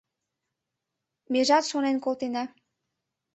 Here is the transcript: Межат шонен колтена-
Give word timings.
Межат 1.31 1.63
шонен 1.71 1.97
колтена- 2.03 2.43